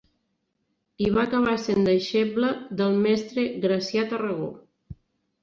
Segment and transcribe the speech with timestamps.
[1.07, 2.49] I va acabar sent deixebla
[2.81, 4.51] del mestre Gracià Tarragó.